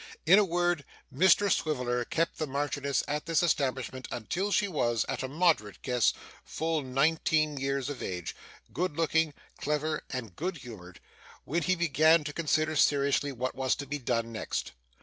[0.25, 5.21] In a word, Mr Swiveller kept the Marchioness at this establishment until she was, at
[5.21, 6.11] a moderate guess,
[6.43, 8.35] full nineteen years of age
[8.73, 10.99] good looking, clever, and good humoured;
[11.43, 14.71] when he began to consider seriously what was to be done next.